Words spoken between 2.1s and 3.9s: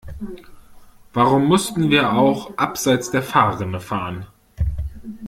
auch abseits der Fahrrinne